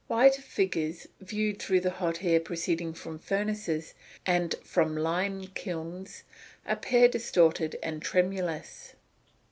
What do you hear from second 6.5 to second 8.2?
appear distorted and